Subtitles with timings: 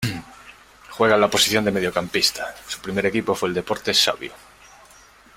[0.89, 4.31] Juega en la posición de mediocampista, su primer equipo fue el Deportes Savio.